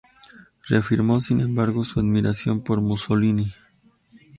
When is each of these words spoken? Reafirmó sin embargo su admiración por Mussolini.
Reafirmó 0.67 1.21
sin 1.21 1.41
embargo 1.41 1.83
su 1.83 1.99
admiración 1.99 2.63
por 2.63 2.81
Mussolini. 2.81 3.45